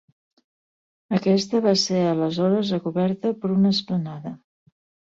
[1.17, 4.39] Aquesta va ser aleshores recoberta per una esplanada.